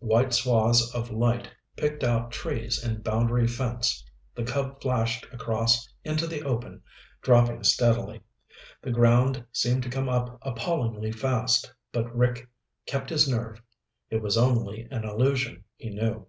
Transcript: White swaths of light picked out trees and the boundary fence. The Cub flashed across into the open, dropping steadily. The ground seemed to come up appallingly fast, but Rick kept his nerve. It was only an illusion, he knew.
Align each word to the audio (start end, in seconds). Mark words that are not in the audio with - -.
White 0.00 0.34
swaths 0.34 0.94
of 0.94 1.10
light 1.10 1.50
picked 1.74 2.04
out 2.04 2.30
trees 2.30 2.84
and 2.84 2.96
the 2.98 3.00
boundary 3.00 3.46
fence. 3.46 4.04
The 4.34 4.44
Cub 4.44 4.82
flashed 4.82 5.26
across 5.32 5.88
into 6.04 6.26
the 6.26 6.42
open, 6.42 6.82
dropping 7.22 7.64
steadily. 7.64 8.20
The 8.82 8.90
ground 8.90 9.46
seemed 9.50 9.82
to 9.84 9.88
come 9.88 10.10
up 10.10 10.38
appallingly 10.42 11.10
fast, 11.10 11.72
but 11.90 12.14
Rick 12.14 12.50
kept 12.84 13.08
his 13.08 13.26
nerve. 13.26 13.62
It 14.10 14.20
was 14.20 14.36
only 14.36 14.86
an 14.90 15.04
illusion, 15.06 15.64
he 15.76 15.88
knew. 15.88 16.26